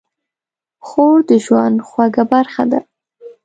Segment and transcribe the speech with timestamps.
[0.85, 2.79] خور د ژوند خوږه برخه ده.